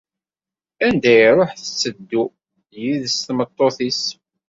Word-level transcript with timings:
Anda 0.85 1.13
iruḥ 1.27 1.51
tetteddu 1.55 2.23
yid-s 2.81 3.15
tmeṭṭut-is. 3.27 4.03